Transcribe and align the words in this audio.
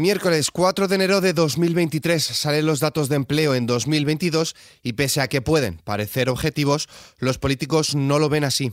Miércoles 0.00 0.52
4 0.52 0.86
de 0.86 0.94
enero 0.94 1.20
de 1.20 1.32
2023 1.32 2.22
salen 2.22 2.66
los 2.66 2.78
datos 2.78 3.08
de 3.08 3.16
empleo 3.16 3.56
en 3.56 3.66
2022 3.66 4.54
y 4.80 4.92
pese 4.92 5.20
a 5.20 5.26
que 5.26 5.42
pueden 5.42 5.78
parecer 5.78 6.28
objetivos, 6.28 6.88
los 7.18 7.38
políticos 7.38 7.96
no 7.96 8.20
lo 8.20 8.28
ven 8.28 8.44
así. 8.44 8.72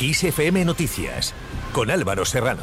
ISFM 0.00 0.64
Noticias 0.64 1.34
con 1.74 1.90
Álvaro 1.90 2.24
Serrano. 2.24 2.62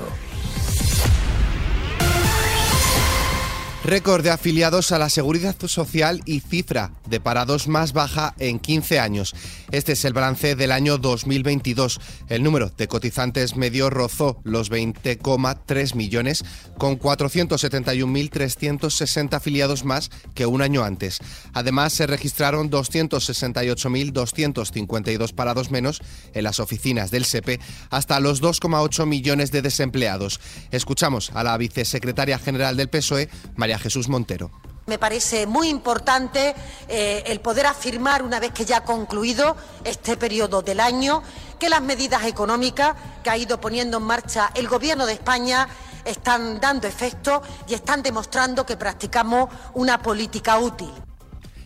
Récord 3.84 4.24
de 4.24 4.32
afiliados 4.32 4.92
a 4.92 4.98
la 4.98 5.12
Seguridad 5.12 5.56
Social 5.68 6.22
y 6.26 6.40
cifra 6.40 6.94
de 7.10 7.20
parados 7.20 7.68
más 7.68 7.92
baja 7.94 8.36
en 8.40 8.60
15 8.60 9.00
años. 9.00 9.36
Este 9.72 9.94
es 9.94 10.06
el 10.06 10.14
balance 10.14 10.56
del 10.56 10.72
año 10.72 10.98
2022. 10.98 12.00
El 12.28 12.42
número 12.44 12.70
de 12.70 12.88
cotizantes 12.88 13.56
medio 13.56 13.90
rozó 13.90 14.40
los 14.44 14.70
20,3 14.72 15.96
millones, 15.96 16.46
con 16.78 17.00
471.360 17.00 19.34
afiliados 19.34 19.84
más 19.84 20.12
que 20.34 20.46
un 20.46 20.62
año 20.62 20.84
antes. 20.84 21.20
Además, 21.54 21.94
se 21.94 22.06
registraron 22.08 22.70
268.252 22.70 25.34
parados 25.34 25.72
menos 25.72 26.02
en 26.34 26.44
las 26.44 26.60
oficinas 26.60 27.12
del 27.12 27.24
SEPE, 27.26 27.60
hasta 27.90 28.20
los 28.20 28.42
2,8 28.42 29.06
millones 29.06 29.52
de 29.52 29.62
desempleados. 29.62 30.42
Escuchamos 30.72 31.32
a 31.34 31.44
la 31.44 31.58
vicesecretaria 31.58 32.40
general 32.40 32.78
del 32.78 32.90
PSOE, 32.90 33.30
María 33.56 33.78
Jesús 33.80 34.10
Montero. 34.10 34.69
Me 34.90 34.98
parece 34.98 35.46
muy 35.46 35.70
importante 35.70 36.56
eh, 36.88 37.22
el 37.28 37.42
poder 37.42 37.68
afirmar, 37.68 38.24
una 38.24 38.40
vez 38.40 38.52
que 38.52 38.66
ya 38.66 38.78
ha 38.78 38.84
concluido 38.84 39.56
este 39.84 40.18
periodo 40.18 40.64
del 40.64 40.80
año, 40.80 41.22
que 41.60 41.70
las 41.70 41.84
medidas 41.84 42.26
económicas 42.26 42.96
que 43.24 43.30
ha 43.30 43.38
ido 43.38 43.62
poniendo 43.62 43.98
en 43.98 44.04
marcha 44.04 44.50
el 44.56 44.68
Gobierno 44.68 45.06
de 45.06 45.14
España 45.14 45.68
están 46.06 46.60
dando 46.60 46.88
efecto 46.88 47.44
y 47.68 47.76
están 47.76 48.02
demostrando 48.02 48.66
que 48.66 48.78
practicamos 48.78 49.52
una 49.76 50.02
política 50.02 50.58
útil. 50.58 50.92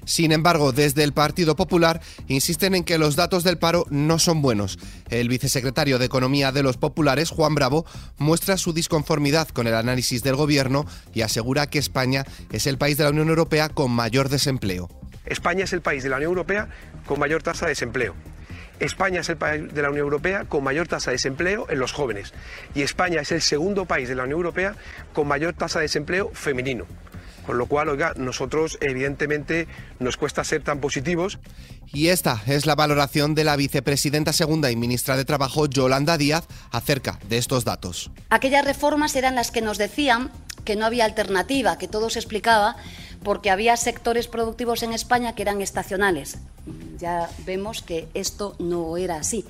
Sin 0.06 0.32
embargo, 0.32 0.72
desde 0.72 1.04
el 1.04 1.14
Partido 1.14 1.56
Popular 1.56 2.02
insisten 2.28 2.76
en 2.76 2.84
que 2.84 2.98
los 2.98 3.16
datos 3.16 3.44
del 3.44 3.58
paro 3.58 3.86
no 3.90 4.20
son 4.20 4.42
buenos. 4.42 4.78
El 5.10 5.30
vicesecretario 5.30 6.00
de 6.00 6.06
Economía 6.06 6.52
de 6.52 6.64
los 6.64 6.78
Populares, 6.78 7.30
Juan 7.30 7.56
Bravo, 7.56 7.86
muestra 8.18 8.58
su 8.58 8.74
disconformidad 8.74 9.48
con 9.50 9.68
el 9.68 9.76
análisis 9.76 10.24
del 10.24 10.36
Gobierno 10.36 10.86
y 11.14 11.22
asegura 11.22 11.68
que 11.68 11.80
España 11.80 12.26
es 12.52 12.68
el 12.68 12.78
país 12.78 12.98
de 12.98 13.06
la 13.06 13.12
Unión 13.12 13.30
Europea 13.30 13.70
con 13.70 13.92
mayor 13.92 14.30
desempleo. 14.30 14.90
España 15.26 15.64
es 15.64 15.74
el 15.74 15.82
país 15.82 16.04
de 16.04 16.10
la 16.10 16.18
Unión 16.18 16.32
Europea 16.32 16.68
con 17.06 17.20
mayor 17.20 17.44
tasa 17.44 17.66
de 17.66 17.72
desempleo. 17.72 18.14
España 18.80 19.22
es 19.22 19.30
el 19.30 19.38
país 19.38 19.74
de 19.74 19.82
la 19.82 19.90
Unión 19.90 20.04
Europea 20.06 20.46
con 20.46 20.64
mayor 20.64 20.88
tasa 20.88 21.12
de 21.12 21.16
desempleo 21.16 21.68
en 21.70 21.80
los 21.80 21.94
jóvenes. 21.94 22.34
Y 22.76 22.82
España 22.82 23.22
es 23.22 23.32
el 23.32 23.42
segundo 23.42 23.86
país 23.86 24.10
de 24.10 24.16
la 24.16 24.24
Unión 24.24 24.40
Europea 24.40 24.76
con 25.14 25.28
mayor 25.28 25.54
tasa 25.54 25.80
de 25.80 25.84
desempleo 25.84 26.32
femenino. 26.34 26.86
Con 27.46 27.58
lo 27.58 27.66
cual, 27.66 27.90
oiga, 27.90 28.14
nosotros 28.16 28.78
evidentemente 28.82 29.68
nos 30.00 30.18
cuesta 30.18 30.44
ser 30.44 30.64
tan 30.64 30.80
positivos. 30.80 31.40
Y 31.94 32.08
esta 32.08 32.42
es 32.48 32.66
la 32.66 32.76
valoración 32.76 33.36
de 33.36 33.44
la 33.44 33.56
vicepresidenta 33.56 34.34
segunda 34.34 34.72
y 34.72 34.76
ministra 34.76 35.18
de 35.18 35.26
Trabajo, 35.26 35.68
Yolanda 35.68 36.18
Díaz, 36.18 36.46
acerca 36.72 37.20
de 37.28 37.38
estos 37.38 37.66
datos. 37.66 38.12
Aquellas 38.30 38.66
reformas 38.66 39.16
eran 39.16 39.36
las 39.36 39.52
que 39.52 39.62
nos 39.62 39.78
decían 39.78 40.32
que 40.64 40.76
no 40.76 40.86
había 40.86 41.06
alternativa, 41.06 41.78
que 41.78 41.88
todo 41.88 42.10
se 42.10 42.20
explicaba 42.20 42.78
porque 43.24 43.50
había 43.50 43.78
sectores 43.78 44.28
productivos 44.28 44.84
en 44.84 44.94
España 44.94 45.34
que 45.34 45.42
eran 45.42 45.62
estacionales. 45.62 46.38
Ya 46.98 47.30
vemos 47.46 47.82
que 47.82 48.08
esto 48.14 48.56
no 48.60 48.98
era 48.98 49.18
así. 49.18 49.46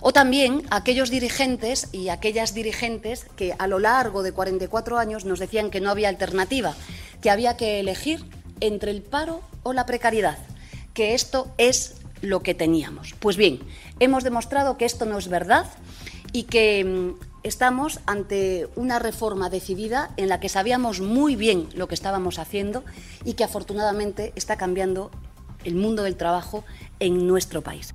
O 0.00 0.12
también 0.12 0.64
aquellos 0.70 1.10
dirigentes 1.10 1.88
y 1.92 2.08
aquellas 2.08 2.54
dirigentes 2.54 3.26
que 3.36 3.54
a 3.58 3.66
lo 3.66 3.78
largo 3.78 4.22
de 4.22 4.32
44 4.32 4.98
años 4.98 5.24
nos 5.24 5.38
decían 5.38 5.70
que 5.70 5.80
no 5.80 5.90
había 5.90 6.08
alternativa, 6.08 6.74
que 7.22 7.30
había 7.30 7.56
que 7.56 7.80
elegir 7.80 8.22
entre 8.60 8.90
el 8.90 9.02
paro 9.02 9.40
o 9.62 9.72
la 9.72 9.86
precariedad, 9.86 10.36
que 10.92 11.14
esto 11.14 11.48
es 11.56 11.96
lo 12.20 12.42
que 12.42 12.54
teníamos. 12.54 13.14
Pues 13.18 13.36
bien, 13.36 13.60
hemos 14.00 14.24
demostrado 14.24 14.76
que 14.76 14.84
esto 14.84 15.06
no 15.06 15.16
es 15.16 15.28
verdad 15.28 15.66
y 16.32 16.44
que 16.44 16.84
mm, 16.84 17.24
estamos 17.42 18.00
ante 18.06 18.68
una 18.76 18.98
reforma 18.98 19.50
decidida 19.50 20.10
en 20.16 20.28
la 20.28 20.40
que 20.40 20.48
sabíamos 20.48 21.00
muy 21.00 21.36
bien 21.36 21.68
lo 21.74 21.88
que 21.88 21.94
estábamos 21.94 22.38
haciendo 22.38 22.84
y 23.24 23.34
que 23.34 23.44
afortunadamente 23.44 24.32
está 24.36 24.56
cambiando 24.56 25.10
el 25.64 25.74
mundo 25.74 26.02
del 26.02 26.16
trabajo 26.16 26.64
en 27.00 27.26
nuestro 27.26 27.62
país. 27.62 27.94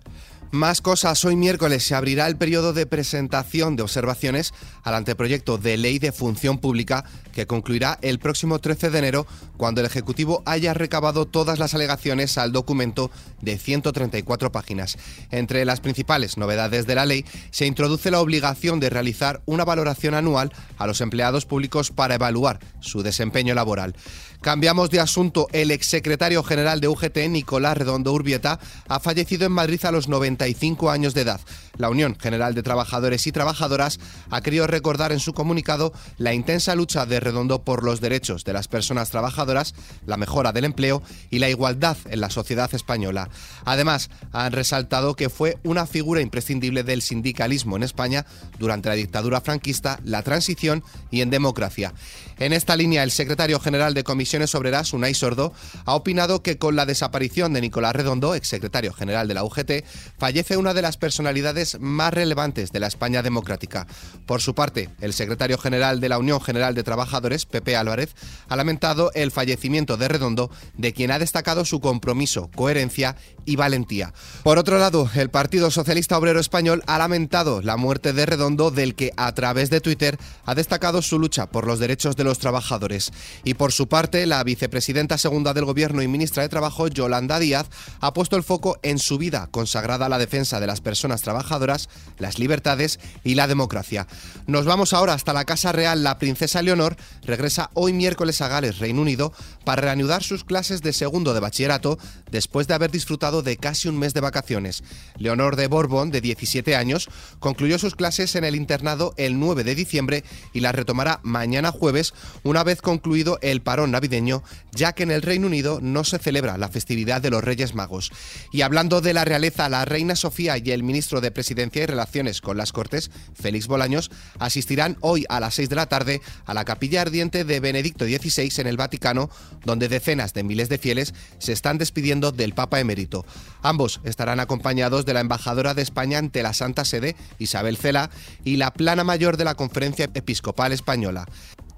Más 0.52 0.80
cosas. 0.80 1.26
Hoy 1.26 1.36
miércoles 1.36 1.84
se 1.84 1.94
abrirá 1.94 2.26
el 2.26 2.38
periodo 2.38 2.72
de 2.72 2.86
presentación 2.86 3.76
de 3.76 3.84
observaciones 3.84 4.54
al 4.84 4.96
anteproyecto 4.96 5.58
de 5.58 5.76
ley 5.76 6.00
de 6.00 6.14
función 6.14 6.60
pública 6.60 7.04
que 7.34 7.46
concluirá 7.46 8.00
el 8.02 8.18
próximo 8.18 8.60
13 8.60 8.90
de 8.90 8.98
enero 8.98 9.28
cuando 9.58 9.82
el 9.82 9.88
Ejecutivo 9.88 10.44
haya 10.46 10.74
recabado 10.74 11.26
todas 11.26 11.60
las 11.60 11.74
alegaciones 11.74 12.38
al 12.38 12.54
documento 12.54 13.12
de 13.42 13.58
134 13.58 14.54
páginas. 14.54 14.98
Entre 15.32 15.66
las 15.66 15.82
principales 15.82 16.38
novedades 16.38 16.88
de 16.88 16.96
la 16.96 17.06
ley 17.06 17.26
se 17.52 17.66
introduce 17.66 18.10
la 18.10 18.22
obligación 18.22 18.80
de 18.80 18.90
realizar 18.90 19.42
una 19.46 19.66
valoración 19.66 20.14
anual 20.14 20.54
a 20.78 20.88
los 20.88 21.02
empleados 21.02 21.46
públicos 21.46 21.92
para 21.92 22.16
evaluar 22.16 22.60
su 22.80 23.04
desempeño 23.04 23.54
laboral. 23.54 23.96
Cambiamos 24.42 24.90
de 24.92 25.00
asunto. 25.00 25.48
El 25.52 25.72
exsecretario 25.72 26.44
general 26.44 26.80
de 26.80 26.88
UGT, 26.88 27.18
Nicolás 27.30 27.78
Redondo 27.78 28.14
Urbieta, 28.14 28.60
ha 28.88 29.00
fallecido 29.00 29.46
en 29.46 29.52
Madrid 29.52 29.84
a 29.84 29.92
los 29.92 30.08
95 30.38 30.92
años 30.92 31.14
de 31.14 31.22
edad. 31.22 31.42
La 31.78 31.90
Unión 31.90 32.18
General 32.20 32.56
de 32.56 32.64
Trabajadores 32.64 33.28
y 33.28 33.32
Trabajadoras 33.32 34.00
ha 34.30 34.42
querido 34.42 34.66
recordar 34.66 35.12
en 35.12 35.20
su 35.20 35.34
comunicado 35.34 35.94
la 36.18 36.34
intensa 36.34 36.76
lucha 36.76 37.06
de 37.06 37.20
Redondo 37.20 37.64
por 37.64 37.84
los 37.84 38.02
derechos 38.02 38.44
de 38.44 38.54
las 38.54 38.68
personas 38.68 39.12
trabajadoras, 39.12 39.76
la 40.06 40.18
mejora 40.18 40.52
del 40.52 40.66
empleo 40.66 41.04
y 41.30 41.40
la 41.40 41.50
igualdad 41.50 41.98
en 42.06 42.22
la 42.22 42.30
sociedad 42.30 42.74
española. 42.74 43.30
Además, 43.66 44.10
han 44.32 44.54
resaltado 44.54 45.16
que 45.16 45.30
fue 45.30 45.58
una 45.64 45.86
figura 45.86 46.22
imprescindible 46.22 46.84
del 46.84 47.02
sindicalismo 47.02 47.76
en 47.76 47.84
España 47.84 48.26
durante 48.58 48.90
la 48.90 48.96
dictadura 48.96 49.42
franquista, 49.42 50.00
la 50.04 50.24
transición 50.24 50.84
y 51.12 51.22
en 51.22 51.30
democracia. 51.30 51.94
En 52.40 52.54
esta 52.54 52.76
línea, 52.76 53.04
el 53.04 53.12
secretario 53.12 53.60
general 53.60 53.94
de 53.94 54.04
Comisiones 54.04 54.54
Obreras, 54.56 54.94
Unai 54.94 55.14
Sordo, 55.14 55.54
ha 55.86 55.96
opinado 55.96 56.44
que 56.44 56.58
con 56.58 56.76
la 56.76 56.86
desaparición 56.86 57.54
de 57.54 57.62
Nicolás 57.62 57.96
Redondo, 57.96 58.36
exsecretario 58.36 58.94
general 58.94 59.28
de 59.28 59.34
la 59.34 59.44
UGT, 59.44 59.84
fallece 60.28 60.58
una 60.58 60.74
de 60.74 60.82
las 60.82 60.98
personalidades 60.98 61.80
más 61.80 62.14
relevantes 62.14 62.74
de 62.74 62.82
la 62.82 62.88
España 62.88 63.24
democrática. 63.24 63.88
Por 64.26 64.42
su 64.42 64.54
parte, 64.54 64.90
el 65.00 65.14
secretario 65.14 65.58
general 65.58 66.02
de 66.02 66.10
la 66.10 66.18
Unión 66.18 66.42
General 66.42 66.76
de 66.76 66.84
Trabajadores, 66.84 67.46
Pepe 67.46 67.78
Álvarez, 67.78 68.14
ha 68.50 68.58
lamentado 68.58 69.10
el 69.14 69.32
fallecimiento 69.32 69.96
de 69.96 70.10
Redondo, 70.10 70.52
de 70.74 70.92
quien 70.92 71.12
ha 71.12 71.20
destacado 71.20 71.64
su 71.64 71.80
compromiso, 71.80 72.50
coherencia 72.54 73.16
y 73.46 73.56
valentía. 73.56 74.14
Por 74.44 74.58
otro 74.58 74.80
lado, 74.80 75.10
el 75.16 75.30
Partido 75.30 75.72
Socialista 75.72 76.18
Obrero 76.18 76.42
Español 76.42 76.84
ha 76.88 76.98
lamentado 76.98 77.62
la 77.62 77.78
muerte 77.78 78.12
de 78.12 78.26
Redondo, 78.26 78.70
del 78.70 78.96
que 78.96 79.14
a 79.16 79.34
través 79.34 79.70
de 79.70 79.80
Twitter 79.80 80.18
ha 80.44 80.56
destacado 80.56 81.02
su 81.02 81.20
lucha 81.20 81.46
por 81.46 81.66
los 81.66 81.80
derechos 81.80 82.18
de 82.18 82.26
los 82.26 82.38
trabajadores. 82.38 83.14
Y 83.46 83.54
por 83.54 83.72
su 83.72 83.88
parte, 83.88 84.26
la 84.26 84.44
vicepresidenta 84.44 85.18
segunda 85.18 85.54
del 85.54 85.64
Gobierno 85.64 86.02
y 86.02 86.10
ministra 86.10 86.44
de 86.44 86.50
Trabajo, 86.50 86.90
Yolanda 86.90 87.40
Díaz, 87.40 87.68
ha 88.02 88.14
puesto 88.14 88.36
el 88.36 88.44
foco 88.44 88.78
en 88.84 89.00
su 89.00 89.18
vida 89.18 89.48
consagrada 89.52 90.08
a 90.08 90.10
la 90.10 90.17
defensa 90.18 90.60
de 90.60 90.68
las 90.68 90.82
personas 90.82 91.22
trabajadoras, 91.22 91.90
las 92.18 92.40
libertades 92.40 93.00
y 93.24 93.36
la 93.36 93.48
democracia. 93.48 94.08
Nos 94.46 94.66
vamos 94.66 94.94
ahora 94.94 95.14
hasta 95.14 95.34
la 95.34 95.46
Casa 95.46 95.72
Real. 95.72 96.04
La 96.04 96.20
princesa 96.20 96.62
Leonor 96.62 96.96
regresa 97.24 97.70
hoy 97.74 97.94
miércoles 97.94 98.42
a 98.42 98.48
Gales, 98.48 98.80
Reino 98.80 99.02
Unido, 99.02 99.34
para 99.66 99.82
reanudar 99.82 100.24
sus 100.24 100.44
clases 100.44 100.82
de 100.82 100.94
segundo 100.94 101.34
de 101.34 101.40
bachillerato 101.40 101.98
después 102.32 102.68
de 102.68 102.74
haber 102.74 102.92
disfrutado 102.92 103.42
de 103.42 103.58
casi 103.58 103.88
un 103.88 104.00
mes 104.00 104.14
de 104.14 104.22
vacaciones. 104.22 104.84
Leonor 105.18 105.56
de 105.56 105.68
Borbón, 105.68 106.12
de 106.12 106.22
17 106.22 106.76
años, 106.76 107.10
concluyó 107.40 107.80
sus 107.80 107.96
clases 107.96 108.36
en 108.36 108.44
el 108.44 108.56
internado 108.56 109.14
el 109.18 109.40
9 109.40 109.64
de 109.64 109.76
diciembre 109.76 110.24
y 110.54 110.62
las 110.62 110.76
retomará 110.76 111.20
mañana 111.24 111.72
jueves 111.72 112.14
una 112.44 112.64
vez 112.64 112.82
concluido 112.82 113.40
el 113.42 113.62
parón 113.62 113.92
navideño, 113.92 114.44
ya 114.72 114.94
que 114.94 115.04
en 115.04 115.12
el 115.12 115.22
Reino 115.22 115.48
Unido 115.48 115.80
no 115.82 116.04
se 116.04 116.20
celebra 116.20 116.58
la 116.58 116.70
festividad 116.70 117.22
de 117.22 117.30
los 117.30 117.44
Reyes 117.44 117.76
Magos. 117.76 118.12
Y 118.52 118.62
hablando 118.62 119.02
de 119.02 119.14
la 119.14 119.26
realeza, 119.26 119.70
la 119.70 119.86
reina 119.86 120.07
Sofía 120.16 120.58
y 120.58 120.72
el 120.72 120.84
ministro 120.84 121.22
de 121.22 121.32
Presidencia 121.32 121.84
y 121.84 121.86
Relaciones 121.86 122.42
con 122.42 122.58
las 122.58 122.72
Cortes, 122.72 123.12
Félix 123.34 123.68
Bolaños, 123.68 124.12
asistirán 124.40 124.98
hoy 125.02 125.26
a 125.30 125.40
las 125.40 125.56
6 125.56 125.70
de 125.70 125.76
la 125.76 125.88
tarde 125.88 126.22
a 126.46 126.54
la 126.54 126.66
capilla 126.66 127.02
ardiente 127.02 127.44
de 127.44 127.60
Benedicto 127.60 128.06
XVI 128.06 128.50
en 128.58 128.68
el 128.68 128.78
Vaticano, 128.78 129.30
donde 129.66 129.90
decenas 129.90 130.34
de 130.34 130.44
miles 130.44 130.70
de 130.70 130.78
fieles 130.78 131.14
se 131.40 131.54
están 131.54 131.78
despidiendo 131.78 132.32
del 132.32 132.54
Papa 132.54 132.80
emérito. 132.80 133.26
Ambos 133.62 134.02
estarán 134.04 134.40
acompañados 134.40 135.06
de 135.06 135.14
la 135.14 135.20
embajadora 135.20 135.74
de 135.74 135.82
España 135.82 136.18
ante 136.18 136.44
la 136.44 136.54
Santa 136.54 136.86
Sede, 136.86 137.16
Isabel 137.40 137.78
Cela, 137.78 138.10
y 138.44 138.58
la 138.58 138.74
plana 138.74 139.04
mayor 139.04 139.38
de 139.38 139.46
la 139.46 139.56
Conferencia 139.56 140.10
Episcopal 140.14 140.72
Española. 140.72 141.26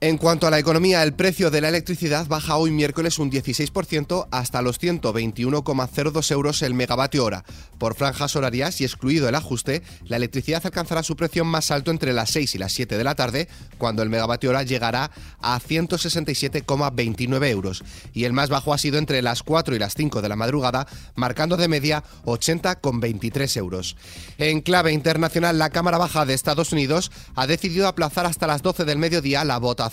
En 0.02 0.18
cuanto 0.18 0.48
a 0.48 0.50
la 0.50 0.60
economía, 0.60 1.04
el 1.04 1.12
precio 1.12 1.52
de 1.52 1.60
la 1.60 1.68
electricidad 1.68 2.26
baja 2.26 2.56
hoy 2.56 2.72
miércoles 2.72 3.20
un 3.20 3.30
16% 3.30 4.30
hasta 4.32 4.62
los 4.62 4.80
121,02 4.80 6.32
euros 6.32 6.62
el 6.62 6.74
megavatio 6.74 7.26
hora. 7.26 7.44
Por 7.78 7.96
franjas 7.96 8.38
horarias 8.38 8.80
y 8.80 8.86
excluido 8.86 9.28
el 9.28 9.36
ajuste, 9.36 9.82
la 10.06 10.16
electricidad 10.16 10.66
alcanzará 10.66 11.04
su 11.04 11.18
precio 11.18 11.44
más 11.44 11.70
alto 11.70 11.92
entre 11.92 12.14
las 12.14 12.30
6 12.30 12.56
y 12.56 12.58
las 12.60 12.72
7 12.72 12.98
de 12.98 13.04
la 13.04 13.16
tarde, 13.16 13.50
cuando 13.78 14.02
el 14.02 14.10
megavatio 14.10 14.52
hora 14.52 14.64
llegará 14.64 15.12
a 15.42 15.60
167,29 15.60 17.50
euros. 17.50 17.84
Y 18.14 18.24
el 18.24 18.32
más 18.32 18.48
bajo 18.48 18.74
ha 18.74 18.78
sido 18.78 19.00
entre 19.00 19.22
las 19.22 19.44
4 19.44 19.76
y 19.76 19.80
las 19.80 19.96
5 19.96 20.22
de 20.22 20.30
la 20.30 20.38
madrugada, 20.38 20.88
marcando 21.16 21.58
de 21.58 21.68
media 21.68 22.06
80,23 22.24 23.58
euros. 23.58 23.98
En 24.38 24.62
clave 24.62 24.94
internacional, 24.94 25.60
la 25.60 25.72
Cámara 25.72 25.98
Baja 25.98 26.26
de 26.26 26.36
Estados 26.36 26.72
Unidos 26.72 27.12
ha 27.36 27.48
decidido 27.48 27.86
aplazar 27.90 28.26
hasta 28.26 28.48
las 28.48 28.62
12 28.62 28.86
del 28.86 28.98
mediodía 28.98 29.44
la 29.44 29.58
votación 29.58 29.89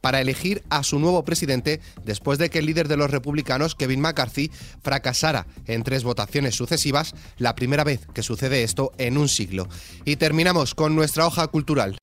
para 0.00 0.20
elegir 0.20 0.62
a 0.70 0.82
su 0.82 0.98
nuevo 0.98 1.24
presidente 1.24 1.80
después 2.04 2.38
de 2.38 2.50
que 2.50 2.60
el 2.60 2.66
líder 2.66 2.88
de 2.88 2.96
los 2.96 3.10
republicanos, 3.10 3.74
Kevin 3.74 4.00
McCarthy, 4.00 4.50
fracasara 4.82 5.46
en 5.66 5.82
tres 5.82 6.04
votaciones 6.04 6.54
sucesivas, 6.54 7.14
la 7.38 7.54
primera 7.54 7.84
vez 7.84 8.00
que 8.14 8.22
sucede 8.22 8.62
esto 8.62 8.92
en 8.98 9.18
un 9.18 9.28
siglo. 9.28 9.68
Y 10.04 10.16
terminamos 10.16 10.74
con 10.74 10.94
nuestra 10.94 11.26
hoja 11.26 11.46
cultural. 11.48 11.98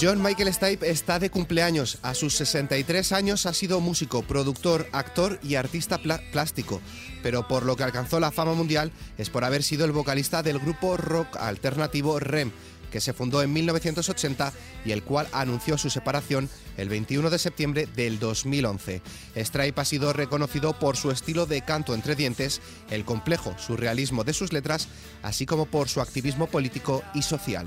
John 0.00 0.22
Michael 0.22 0.54
Stipe 0.54 0.88
está 0.88 1.18
de 1.18 1.28
cumpleaños. 1.28 1.98
A 2.02 2.14
sus 2.14 2.34
63 2.36 3.10
años 3.10 3.46
ha 3.46 3.52
sido 3.52 3.80
músico, 3.80 4.22
productor, 4.22 4.86
actor 4.92 5.40
y 5.42 5.56
artista 5.56 5.98
plástico, 5.98 6.80
pero 7.20 7.48
por 7.48 7.66
lo 7.66 7.74
que 7.74 7.82
alcanzó 7.82 8.20
la 8.20 8.30
fama 8.30 8.54
mundial 8.54 8.92
es 9.16 9.28
por 9.28 9.44
haber 9.44 9.64
sido 9.64 9.84
el 9.84 9.90
vocalista 9.90 10.44
del 10.44 10.60
grupo 10.60 10.96
rock 10.96 11.36
alternativo 11.36 12.20
REM, 12.20 12.52
que 12.92 13.00
se 13.00 13.12
fundó 13.12 13.42
en 13.42 13.52
1980 13.52 14.52
y 14.84 14.92
el 14.92 15.02
cual 15.02 15.26
anunció 15.32 15.76
su 15.76 15.90
separación 15.90 16.48
el 16.76 16.88
21 16.88 17.28
de 17.28 17.38
septiembre 17.40 17.88
del 17.96 18.20
2011. 18.20 19.02
Stripe 19.34 19.80
ha 19.80 19.84
sido 19.84 20.12
reconocido 20.12 20.78
por 20.78 20.96
su 20.96 21.10
estilo 21.10 21.44
de 21.44 21.62
canto 21.62 21.92
entre 21.92 22.14
dientes, 22.14 22.60
el 22.90 23.04
complejo 23.04 23.56
surrealismo 23.58 24.22
de 24.22 24.32
sus 24.32 24.52
letras, 24.52 24.86
así 25.22 25.44
como 25.44 25.66
por 25.66 25.88
su 25.88 26.00
activismo 26.00 26.46
político 26.46 27.02
y 27.14 27.22
social. 27.22 27.66